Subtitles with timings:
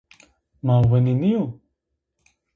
[0.65, 1.43] Ma winî nîyo?